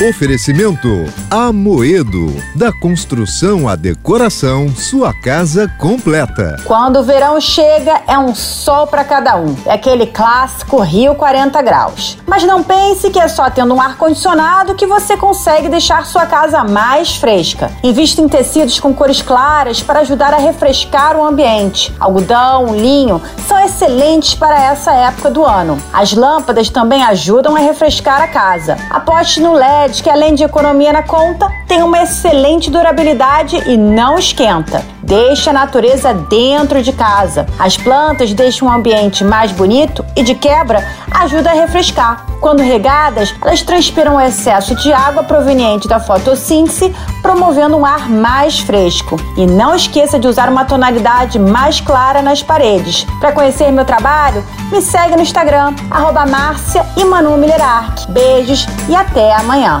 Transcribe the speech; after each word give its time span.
Oferecimento 0.00 0.88
Amoedo. 1.28 2.32
Da 2.54 2.72
construção 2.72 3.68
à 3.68 3.74
decoração, 3.74 4.68
sua 4.68 5.12
casa 5.12 5.66
completa. 5.76 6.56
Quando 6.64 7.00
o 7.00 7.02
verão 7.02 7.40
chega, 7.40 8.02
é 8.06 8.16
um 8.16 8.32
sol 8.32 8.86
para 8.86 9.02
cada 9.02 9.36
um. 9.36 9.56
É 9.66 9.72
aquele 9.72 10.06
clássico 10.06 10.80
Rio 10.80 11.16
40 11.16 11.60
graus. 11.62 12.16
Mas 12.28 12.44
não 12.44 12.62
pense 12.62 13.10
que 13.10 13.18
é 13.18 13.26
só 13.26 13.50
tendo 13.50 13.74
um 13.74 13.80
ar-condicionado 13.80 14.76
que 14.76 14.86
você 14.86 15.16
consegue 15.16 15.68
deixar 15.68 16.06
sua 16.06 16.26
casa 16.26 16.62
mais 16.62 17.16
fresca. 17.16 17.68
Invista 17.82 18.20
em 18.20 18.28
tecidos 18.28 18.78
com 18.78 18.94
cores 18.94 19.20
claras 19.20 19.82
para 19.82 20.00
ajudar 20.00 20.32
a 20.32 20.38
refrescar 20.38 21.16
o 21.16 21.26
ambiente. 21.26 21.92
Algodão, 21.98 22.72
linho 22.72 23.20
são 23.48 23.57
excelentes 23.68 24.34
para 24.34 24.58
essa 24.58 24.92
época 24.92 25.30
do 25.30 25.44
ano. 25.44 25.78
As 25.92 26.14
lâmpadas 26.14 26.70
também 26.70 27.04
ajudam 27.04 27.54
a 27.54 27.58
refrescar 27.58 28.22
a 28.22 28.26
casa. 28.26 28.78
Aposte 28.88 29.40
no 29.40 29.52
LED 29.52 30.02
que 30.02 30.08
além 30.08 30.34
de 30.34 30.42
economia 30.42 30.92
na 30.92 31.02
conta, 31.02 31.46
tem 31.66 31.82
uma 31.82 32.02
excelente 32.02 32.70
durabilidade 32.70 33.56
e 33.66 33.76
não 33.76 34.18
esquenta. 34.18 34.82
Deixa 35.08 35.48
a 35.48 35.54
natureza 35.54 36.12
dentro 36.12 36.82
de 36.82 36.92
casa. 36.92 37.46
As 37.58 37.78
plantas 37.78 38.34
deixam 38.34 38.68
o 38.68 38.70
ambiente 38.70 39.24
mais 39.24 39.50
bonito 39.50 40.04
e 40.14 40.22
de 40.22 40.34
quebra 40.34 40.86
ajuda 41.10 41.48
a 41.48 41.54
refrescar. 41.54 42.26
Quando 42.42 42.60
regadas, 42.60 43.34
elas 43.40 43.62
transpiram 43.62 44.16
o 44.16 44.20
excesso 44.20 44.74
de 44.76 44.92
água 44.92 45.24
proveniente 45.24 45.88
da 45.88 45.98
fotossíntese, 45.98 46.94
promovendo 47.22 47.78
um 47.78 47.86
ar 47.86 48.10
mais 48.10 48.60
fresco. 48.60 49.16
E 49.38 49.46
não 49.46 49.74
esqueça 49.74 50.18
de 50.18 50.28
usar 50.28 50.50
uma 50.50 50.66
tonalidade 50.66 51.38
mais 51.38 51.80
clara 51.80 52.20
nas 52.20 52.42
paredes. 52.42 53.04
Para 53.18 53.32
conhecer 53.32 53.72
meu 53.72 53.86
trabalho, 53.86 54.44
me 54.70 54.82
segue 54.82 55.16
no 55.16 55.22
Instagram, 55.22 55.74
arroba 55.90 56.26
Beijos 58.10 58.66
e 58.90 58.94
até 58.94 59.34
amanhã. 59.34 59.80